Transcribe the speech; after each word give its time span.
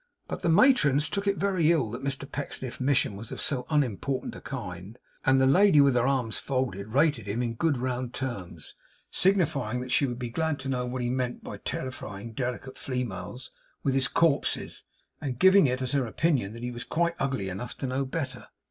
But 0.27 0.41
the 0.41 0.49
matrons 0.49 1.07
took 1.09 1.27
it 1.27 1.37
very 1.37 1.71
ill 1.71 1.91
that 1.91 2.03
Mr 2.03 2.25
Pecksniff's 2.27 2.79
mission 2.79 3.15
was 3.15 3.31
of 3.31 3.39
so 3.39 3.67
unimportant 3.69 4.35
a 4.35 4.41
kind; 4.41 4.97
and 5.27 5.39
the 5.39 5.45
lady 5.45 5.79
with 5.79 5.93
her 5.93 6.07
arms 6.07 6.39
folded 6.39 6.87
rated 6.87 7.27
him 7.27 7.43
in 7.43 7.53
good 7.53 7.77
round 7.77 8.11
terms, 8.11 8.73
signifying 9.11 9.79
that 9.81 9.91
she 9.91 10.07
would 10.07 10.17
be 10.17 10.31
glad 10.31 10.57
to 10.61 10.69
know 10.69 10.87
what 10.87 11.03
he 11.03 11.11
meant 11.11 11.43
by 11.43 11.57
terrifying 11.57 12.33
delicate 12.33 12.79
females 12.79 13.51
'with 13.83 13.93
his 13.93 14.07
corpses;' 14.07 14.83
and 15.21 15.37
giving 15.37 15.67
it 15.67 15.83
as 15.83 15.91
her 15.91 16.07
opinion 16.07 16.53
that 16.53 16.63
he 16.63 16.71
was 16.71 16.83
quite 16.83 17.13
ugly 17.19 17.47
enough 17.47 17.77
to 17.77 17.85
know 17.85 18.03
better. 18.03 18.47